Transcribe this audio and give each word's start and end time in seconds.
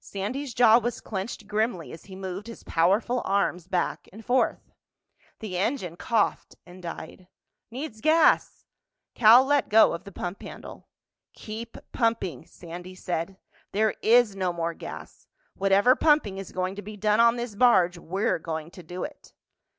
Sandy's 0.00 0.52
jaw 0.52 0.76
was 0.76 1.00
clenched 1.00 1.46
grimly 1.46 1.92
as 1.92 2.04
he 2.04 2.14
moved 2.14 2.46
his 2.46 2.62
powerful 2.62 3.22
arms 3.24 3.66
back 3.66 4.06
and 4.12 4.22
forth. 4.22 4.70
The 5.38 5.56
engine 5.56 5.96
coughed 5.96 6.56
and 6.66 6.82
died. 6.82 7.26
"Needs 7.70 8.02
gas!" 8.02 8.66
Cal 9.14 9.46
let 9.46 9.70
go 9.70 9.94
of 9.94 10.04
the 10.04 10.12
pump 10.12 10.42
handle. 10.42 10.88
"Keep 11.32 11.78
pumping," 11.90 12.44
Sandy 12.44 12.94
said. 12.94 13.38
"There 13.72 13.94
is 14.02 14.36
no 14.36 14.52
more 14.52 14.74
gas. 14.74 15.26
Whatever 15.54 15.96
pumping 15.96 16.36
is 16.36 16.52
going 16.52 16.74
to 16.76 16.82
be 16.82 16.98
done 16.98 17.18
on 17.18 17.36
this 17.36 17.54
barge—we're 17.54 18.40
going 18.40 18.70
to 18.72 18.82
do 18.82 19.04
it." 19.04 19.32